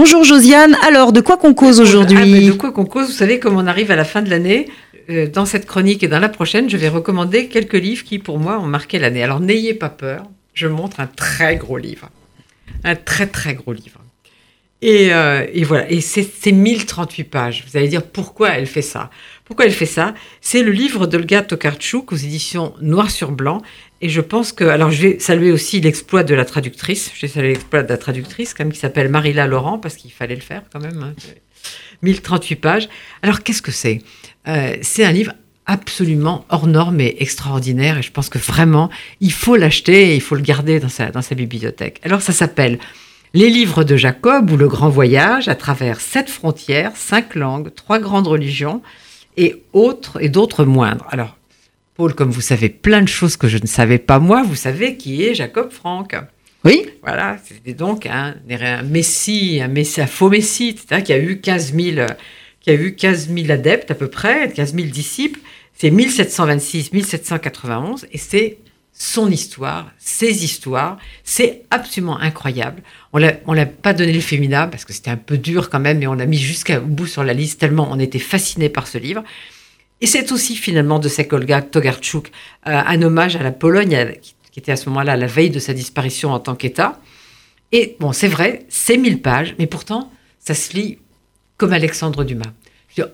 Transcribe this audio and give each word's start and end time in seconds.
Bonjour 0.00 0.22
Josiane. 0.22 0.76
Alors, 0.86 1.12
de 1.12 1.20
quoi 1.20 1.36
qu'on 1.38 1.54
cause 1.54 1.80
aujourd'hui 1.80 2.46
ah, 2.46 2.52
De 2.52 2.56
quoi 2.56 2.70
qu'on 2.70 2.84
cause 2.84 3.08
Vous 3.08 3.12
savez, 3.12 3.40
comme 3.40 3.56
on 3.56 3.66
arrive 3.66 3.90
à 3.90 3.96
la 3.96 4.04
fin 4.04 4.22
de 4.22 4.30
l'année, 4.30 4.68
euh, 5.10 5.26
dans 5.26 5.44
cette 5.44 5.66
chronique 5.66 6.04
et 6.04 6.06
dans 6.06 6.20
la 6.20 6.28
prochaine, 6.28 6.70
je 6.70 6.76
vais 6.76 6.88
recommander 6.88 7.48
quelques 7.48 7.74
livres 7.74 8.04
qui, 8.04 8.20
pour 8.20 8.38
moi, 8.38 8.60
ont 8.60 8.66
marqué 8.66 9.00
l'année. 9.00 9.24
Alors, 9.24 9.40
n'ayez 9.40 9.74
pas 9.74 9.88
peur. 9.88 10.22
Je 10.54 10.68
montre 10.68 11.00
un 11.00 11.08
très 11.08 11.56
gros 11.56 11.78
livre. 11.78 12.10
Un 12.84 12.94
très, 12.94 13.26
très 13.26 13.54
gros 13.54 13.72
livre. 13.72 13.98
Et, 14.80 15.12
euh, 15.12 15.46
et 15.52 15.64
voilà. 15.64 15.90
Et 15.90 16.00
c'est 16.00 16.52
1038 16.52 17.24
pages. 17.24 17.64
Vous 17.68 17.76
allez 17.76 17.88
dire 17.88 18.04
pourquoi 18.04 18.50
elle 18.50 18.66
fait 18.66 18.82
ça? 18.82 19.10
Pourquoi 19.44 19.66
elle 19.66 19.72
fait 19.72 19.86
ça? 19.86 20.14
C'est 20.40 20.62
le 20.62 20.70
livre 20.70 21.06
d'Olga 21.06 21.42
Tokarczuk 21.42 22.12
aux 22.12 22.16
éditions 22.16 22.74
Noir 22.80 23.10
sur 23.10 23.32
Blanc. 23.32 23.62
Et 24.00 24.08
je 24.08 24.20
pense 24.20 24.52
que. 24.52 24.64
Alors, 24.64 24.90
je 24.90 25.02
vais 25.02 25.18
saluer 25.18 25.50
aussi 25.50 25.80
l'exploit 25.80 26.22
de 26.22 26.34
la 26.34 26.44
traductrice. 26.44 27.10
Je 27.14 27.22
vais 27.22 27.32
saluer 27.32 27.48
l'exploit 27.48 27.82
de 27.82 27.88
la 27.88 27.96
traductrice, 27.96 28.54
quand 28.54 28.64
même, 28.64 28.72
qui 28.72 28.78
s'appelle 28.78 29.08
Marilla 29.08 29.46
Laurent, 29.46 29.78
parce 29.78 29.96
qu'il 29.96 30.12
fallait 30.12 30.36
le 30.36 30.40
faire 30.40 30.62
quand 30.72 30.80
même. 30.80 31.14
1038 32.02 32.54
hein. 32.54 32.58
pages. 32.60 32.88
Alors, 33.22 33.42
qu'est-ce 33.42 33.62
que 33.62 33.72
c'est? 33.72 34.02
Euh, 34.46 34.76
C'est 34.82 35.04
un 35.04 35.12
livre 35.12 35.32
absolument 35.66 36.46
hors 36.50 36.68
norme 36.68 37.00
et 37.00 37.16
extraordinaire. 37.20 37.98
Et 37.98 38.02
je 38.02 38.12
pense 38.12 38.28
que 38.28 38.38
vraiment, 38.38 38.90
il 39.20 39.32
faut 39.32 39.56
l'acheter 39.56 40.12
et 40.12 40.14
il 40.14 40.20
faut 40.20 40.36
le 40.36 40.42
garder 40.42 40.78
dans 40.78 40.88
sa 40.88 41.34
bibliothèque. 41.34 42.00
Alors, 42.04 42.22
ça 42.22 42.32
s'appelle 42.32 42.78
Les 43.34 43.50
livres 43.50 43.84
de 43.84 43.94
Jacob 43.96 44.50
ou 44.50 44.56
Le 44.56 44.68
Grand 44.68 44.88
Voyage 44.88 45.48
à 45.48 45.54
travers 45.54 46.00
sept 46.00 46.30
frontières, 46.30 46.96
cinq 46.96 47.34
langues, 47.34 47.74
trois 47.74 47.98
grandes 47.98 48.26
religions 48.26 48.80
et 49.36 49.62
autres 49.74 50.22
et 50.22 50.30
d'autres 50.30 50.64
moindres. 50.64 51.06
Alors, 51.10 51.36
Paul, 51.94 52.14
comme 52.14 52.30
vous 52.30 52.40
savez 52.40 52.70
plein 52.70 53.02
de 53.02 53.08
choses 53.08 53.36
que 53.36 53.46
je 53.46 53.58
ne 53.58 53.66
savais 53.66 53.98
pas 53.98 54.18
moi, 54.18 54.42
vous 54.42 54.54
savez 54.54 54.96
qui 54.96 55.24
est 55.24 55.34
Jacob 55.34 55.70
Frank. 55.70 56.16
Oui. 56.64 56.86
Voilà, 57.02 57.36
c'était 57.44 57.74
donc 57.74 58.06
un, 58.06 58.36
un, 58.48 58.82
messie, 58.82 59.60
un 59.62 59.68
messie, 59.68 60.00
un 60.00 60.06
faux 60.06 60.30
messie, 60.30 60.74
qui 60.74 61.12
a 61.12 61.18
eu 61.18 61.40
15 61.40 61.74
000, 61.74 62.06
qui 62.60 62.70
a 62.70 62.74
eu 62.74 62.94
15 62.94 63.28
000 63.28 63.50
adeptes 63.50 63.90
à 63.90 63.94
peu 63.94 64.08
près, 64.08 64.50
15 64.50 64.74
000 64.74 64.88
disciples. 64.88 65.40
C'est 65.74 65.90
1726-1791 65.90 68.06
et 68.10 68.18
c'est 68.18 68.56
son 68.98 69.30
histoire, 69.30 69.92
ses 69.98 70.44
histoires. 70.44 70.98
C'est 71.22 71.62
absolument 71.70 72.18
incroyable. 72.18 72.82
On 73.12 73.20
ne 73.20 73.54
l'a 73.54 73.66
pas 73.66 73.94
donné 73.94 74.12
le 74.12 74.20
féminin 74.20 74.66
parce 74.66 74.84
que 74.84 74.92
c'était 74.92 75.10
un 75.10 75.16
peu 75.16 75.38
dur 75.38 75.70
quand 75.70 75.78
même, 75.78 75.98
mais 75.98 76.08
on 76.08 76.14
l'a 76.14 76.26
mis 76.26 76.36
jusqu'au 76.36 76.80
bout 76.80 77.06
sur 77.06 77.22
la 77.22 77.32
liste 77.32 77.60
tellement 77.60 77.88
on 77.90 77.98
était 78.00 78.18
fasciné 78.18 78.68
par 78.68 78.88
ce 78.88 78.98
livre. 78.98 79.22
Et 80.00 80.06
c'est 80.06 80.30
aussi 80.32 80.56
finalement 80.56 80.98
de 80.98 81.08
Sekolga 81.08 81.62
Togarczuk 81.62 82.30
euh, 82.66 82.82
un 82.86 83.02
hommage 83.02 83.36
à 83.36 83.42
la 83.42 83.52
Pologne 83.52 84.14
qui, 84.20 84.34
était 84.56 84.72
à 84.72 84.76
ce 84.76 84.88
moment-là 84.88 85.16
la 85.16 85.28
veille 85.28 85.50
de 85.50 85.60
sa 85.60 85.72
disparition 85.72 86.32
en 86.32 86.40
tant 86.40 86.56
qu'État. 86.56 87.00
Et 87.70 87.96
bon, 88.00 88.12
c'est 88.12 88.26
vrai, 88.26 88.66
c'est 88.68 88.96
mille 88.96 89.22
pages, 89.22 89.54
mais 89.60 89.68
pourtant, 89.68 90.10
ça 90.40 90.54
se 90.54 90.72
lit 90.72 90.98
comme 91.56 91.72
Alexandre 91.72 92.24
Dumas. 92.24 92.52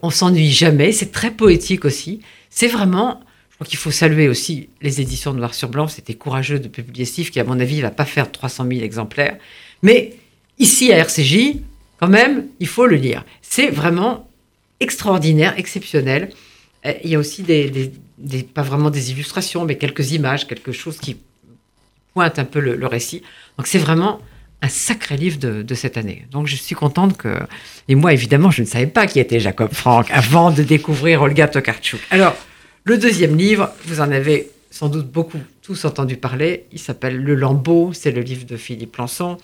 On 0.00 0.08
s'ennuie 0.08 0.50
jamais, 0.50 0.92
c'est 0.92 1.12
très 1.12 1.30
poétique 1.30 1.84
aussi. 1.84 2.20
C'est 2.48 2.68
vraiment 2.68 3.20
je 3.54 3.58
crois 3.58 3.68
qu'il 3.68 3.78
faut 3.78 3.92
saluer 3.92 4.26
aussi 4.26 4.68
les 4.82 5.00
éditions 5.00 5.32
Noir 5.32 5.54
sur 5.54 5.68
Blanc. 5.68 5.86
C'était 5.86 6.14
courageux 6.14 6.58
de 6.58 6.66
publier 6.66 7.08
livre 7.16 7.30
qui, 7.30 7.38
à 7.38 7.44
mon 7.44 7.60
avis, 7.60 7.76
ne 7.76 7.82
va 7.82 7.92
pas 7.92 8.04
faire 8.04 8.32
300 8.32 8.66
000 8.68 8.80
exemplaires. 8.82 9.36
Mais 9.80 10.14
ici, 10.58 10.92
à 10.92 10.98
RCJ, 10.98 11.58
quand 12.00 12.08
même, 12.08 12.46
il 12.58 12.66
faut 12.66 12.86
le 12.86 12.96
lire. 12.96 13.24
C'est 13.42 13.68
vraiment 13.68 14.28
extraordinaire, 14.80 15.54
exceptionnel. 15.56 16.30
Euh, 16.84 16.94
il 17.04 17.10
y 17.10 17.14
a 17.14 17.18
aussi 17.20 17.44
des, 17.44 17.92
pas 18.54 18.62
vraiment 18.62 18.90
des 18.90 19.12
illustrations, 19.12 19.64
mais 19.64 19.78
quelques 19.78 20.10
images, 20.10 20.48
quelque 20.48 20.72
chose 20.72 20.98
qui 20.98 21.16
pointe 22.12 22.40
un 22.40 22.44
peu 22.44 22.58
le, 22.58 22.86
récit. 22.88 23.22
Donc 23.56 23.68
c'est 23.68 23.78
vraiment 23.78 24.20
un 24.62 24.68
sacré 24.68 25.16
livre 25.16 25.38
de, 25.38 25.62
de, 25.62 25.74
cette 25.76 25.96
année. 25.96 26.26
Donc 26.32 26.48
je 26.48 26.56
suis 26.56 26.74
contente 26.74 27.16
que... 27.16 27.38
Et 27.86 27.94
moi, 27.94 28.12
évidemment, 28.12 28.50
je 28.50 28.62
ne 28.62 28.66
savais 28.66 28.88
pas 28.88 29.06
qui 29.06 29.20
était 29.20 29.38
Jacob 29.38 29.72
Frank 29.72 30.10
avant 30.10 30.50
de 30.50 30.64
découvrir 30.64 31.22
Olga 31.22 31.46
Tokarczuk. 31.46 32.00
Alors, 32.10 32.34
le 32.84 32.98
deuxième 32.98 33.36
livre, 33.36 33.72
vous 33.86 34.00
en 34.00 34.10
avez 34.10 34.50
sans 34.70 34.90
doute 34.90 35.10
beaucoup 35.10 35.40
tous 35.62 35.86
entendu 35.86 36.16
parler. 36.18 36.66
Il 36.70 36.78
s'appelle 36.78 37.16
Le 37.16 37.34
Lambeau. 37.34 37.94
C'est 37.94 38.10
le 38.10 38.20
livre 38.20 38.44
de 38.44 38.58
Philippe 38.58 38.96
Lançon. 38.96 39.38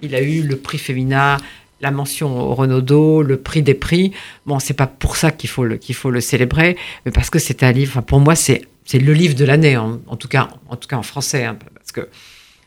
Il 0.00 0.14
a 0.14 0.20
eu 0.20 0.42
le 0.42 0.56
prix 0.56 0.78
Féminin, 0.78 1.38
la 1.80 1.90
mention 1.90 2.38
au 2.38 2.54
Renaudot, 2.54 3.22
le 3.22 3.36
prix 3.36 3.62
des 3.62 3.74
prix. 3.74 4.12
Bon, 4.46 4.60
c'est 4.60 4.74
pas 4.74 4.86
pour 4.86 5.16
ça 5.16 5.32
qu'il 5.32 5.50
faut 5.50 5.64
le, 5.64 6.20
célébrer, 6.20 6.76
mais 7.04 7.10
parce 7.10 7.30
que 7.30 7.40
c'est 7.40 7.64
un 7.64 7.72
livre, 7.72 8.00
pour 8.00 8.20
moi, 8.20 8.36
c'est, 8.36 8.62
c'est 8.84 9.00
le 9.00 9.12
livre 9.12 9.34
de 9.34 9.44
l'année, 9.44 9.76
en, 9.76 10.16
tout 10.16 10.28
cas, 10.28 10.48
en 10.68 10.76
tout 10.76 10.86
cas 10.86 10.96
en 10.96 11.02
français. 11.02 11.44
Hein, 11.44 11.58
parce 11.74 11.90
que, 11.90 12.08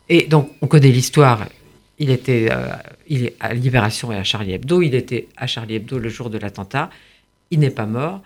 et 0.10 0.24
donc, 0.24 0.52
on 0.62 0.68
connaît 0.68 0.92
l'histoire. 0.92 1.48
Il 2.00 2.10
était 2.10 2.50
euh, 2.52 2.68
il 3.08 3.28
est 3.28 3.36
à 3.40 3.54
Libération 3.54 4.12
et 4.12 4.18
à 4.18 4.24
Charlie 4.24 4.52
Hebdo. 4.54 4.82
Il 4.82 4.94
était 4.94 5.30
à 5.38 5.48
Charlie 5.48 5.76
Hebdo 5.76 6.00
le 6.00 6.10
jour 6.10 6.30
de 6.30 6.38
l'attentat. 6.38 6.90
Il 7.50 7.60
n'est 7.60 7.70
pas 7.70 7.86
mort 7.86 8.22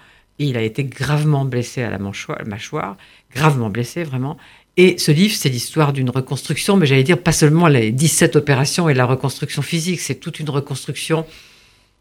il 0.47 0.57
a 0.57 0.61
été 0.61 0.83
gravement 0.83 1.45
blessé 1.45 1.81
à 1.83 1.89
la 1.89 1.97
mâchoire, 1.97 2.97
gravement 3.33 3.69
blessé 3.69 4.03
vraiment. 4.03 4.37
Et 4.77 4.97
ce 4.97 5.11
livre, 5.11 5.35
c'est 5.35 5.49
l'histoire 5.49 5.93
d'une 5.93 6.09
reconstruction, 6.09 6.77
mais 6.77 6.85
j'allais 6.85 7.03
dire 7.03 7.17
pas 7.17 7.33
seulement 7.33 7.67
les 7.67 7.91
17 7.91 8.35
opérations 8.35 8.89
et 8.89 8.93
la 8.93 9.05
reconstruction 9.05 9.61
physique, 9.61 9.99
c'est 9.99 10.15
toute 10.15 10.39
une 10.39 10.49
reconstruction 10.49 11.25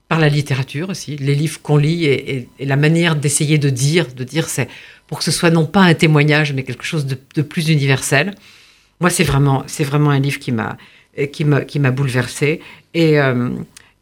par 0.09 0.19
la 0.19 0.28
littérature 0.28 0.91
aussi, 0.91 1.17
les 1.17 1.34
livres 1.34 1.61
qu'on 1.62 1.77
lit 1.77 2.05
et, 2.05 2.49
la 2.59 2.77
manière 2.77 3.15
d'essayer 3.15 3.59
de 3.59 3.71
dire, 3.71 4.12
de 4.12 4.25
dire 4.25 4.49
c'est 4.49 4.69
pour 5.07 5.19
que 5.19 5.25
ce 5.25 5.31
soit 5.31 5.51
non 5.51 5.67
pas 5.67 5.83
un 5.83 5.95
témoignage, 5.95 6.53
mais 6.53 6.62
quelque 6.62 6.84
chose 6.84 7.07
de, 7.07 7.43
plus 7.43 7.69
universel. 7.69 8.34
Moi, 9.01 9.11
c'est 9.11 9.25
vraiment, 9.25 9.62
c'est 9.67 9.84
vraiment 9.84 10.11
un 10.11 10.19
livre 10.19 10.39
qui 10.39 10.51
m'a, 10.51 10.77
qui 11.33 11.45
m'a, 11.45 11.61
qui 11.62 11.78
m'a 11.78 11.91
bouleversé 11.91 12.61
et, 12.93 13.21
euh, 13.21 13.51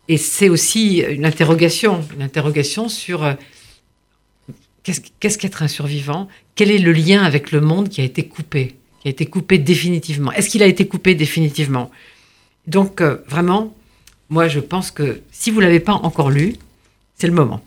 et 0.08 0.16
c'est 0.16 0.48
aussi 0.48 1.00
une 1.00 1.26
interrogation, 1.26 2.02
une 2.16 2.22
interrogation 2.22 2.88
sur 2.88 3.24
euh, 3.24 3.34
Qu'est-ce 5.20 5.38
qu'être 5.38 5.62
un 5.62 5.68
survivant? 5.68 6.28
Quel 6.54 6.70
est 6.70 6.78
le 6.78 6.92
lien 6.92 7.22
avec 7.22 7.52
le 7.52 7.60
monde 7.60 7.88
qui 7.88 8.00
a 8.00 8.04
été 8.04 8.24
coupé 8.24 8.76
Qui 9.00 9.08
a 9.08 9.10
été 9.10 9.26
coupé 9.26 9.58
définitivement? 9.58 10.32
Est-ce 10.32 10.48
qu'il 10.48 10.62
a 10.62 10.66
été 10.66 10.86
coupé 10.86 11.14
définitivement? 11.14 11.90
Donc, 12.66 13.00
euh, 13.00 13.18
vraiment, 13.28 13.74
moi, 14.28 14.48
je 14.48 14.60
pense 14.60 14.90
que 14.90 15.20
si 15.30 15.50
vous 15.50 15.60
ne 15.60 15.66
l'avez 15.66 15.80
pas 15.80 15.94
encore 15.94 16.30
lu, 16.30 16.56
c'est 17.16 17.26
le 17.26 17.32
moment. 17.32 17.60